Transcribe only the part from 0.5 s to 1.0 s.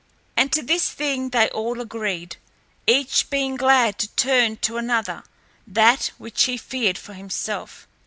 to this